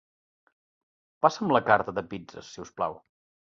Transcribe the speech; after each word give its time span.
Passa'm 1.27 1.53
la 1.57 1.63
carta 1.69 1.95
de 1.99 2.05
pizzes, 2.15 2.53
si 2.57 2.67
us 2.67 2.75
plau. 2.81 3.01